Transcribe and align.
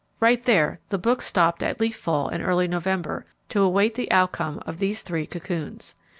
Right 0.19 0.41
there 0.43 0.79
the 0.89 0.97
book 0.97 1.21
stopped 1.21 1.61
at 1.61 1.79
leaf 1.79 1.95
fall 1.95 2.31
early 2.33 2.65
in 2.65 2.71
November 2.71 3.27
to 3.49 3.61
await 3.61 3.93
the 3.93 4.09
outcome 4.11 4.59
of 4.65 4.79
those 4.79 5.03
three 5.03 5.27
cocoons. 5.27 5.93